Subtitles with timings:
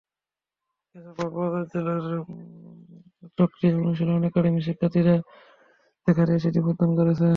[0.95, 2.01] যেমন কক্সবাজার জেলার
[3.37, 5.15] চকরিয়ার অনুশীলন একাডেমির শিক্ষার্থীরা
[6.07, 7.27] এখানে এসে নিবন্ধন করেছে।